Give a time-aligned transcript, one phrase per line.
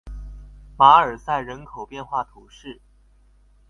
[0.77, 2.81] 马尔赛人口变化图示